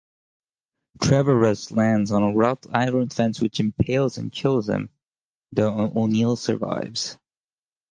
Traveres 0.99 1.71
lands 1.71 2.09
on 2.11 2.23
a 2.23 2.33
wrought-iron 2.33 3.09
fence 3.09 3.39
which 3.39 3.59
impales 3.59 4.17
and 4.17 4.31
kills 4.31 4.67
him, 4.67 4.89
though 5.51 5.91
O'Neill 5.95 6.35
survives. 6.35 7.19